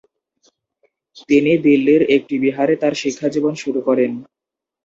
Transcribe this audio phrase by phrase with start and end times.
[1.29, 4.11] তিনি দিল্লির একটি বিহারে তার শিক্ষাজীবন শুরু করেন।